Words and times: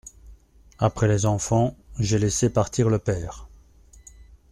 Après 0.79 1.07
les 1.07 1.27
enfants, 1.27 1.77
j'ai 1.99 2.17
laissé 2.17 2.49
partir 2.49 2.89
le 2.89 2.97
père. 2.97 3.47